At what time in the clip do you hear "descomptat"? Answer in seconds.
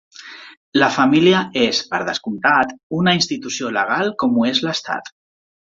2.09-2.75